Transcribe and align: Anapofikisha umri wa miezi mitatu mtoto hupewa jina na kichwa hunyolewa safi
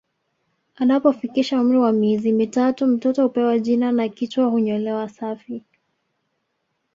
Anapofikisha 0.75 1.61
umri 1.61 1.77
wa 1.77 1.91
miezi 1.91 2.31
mitatu 2.31 2.87
mtoto 2.87 3.23
hupewa 3.23 3.59
jina 3.59 3.91
na 3.91 4.09
kichwa 4.09 4.45
hunyolewa 4.45 5.09
safi 5.09 5.63